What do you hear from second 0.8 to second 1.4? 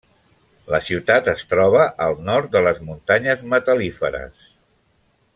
ciutat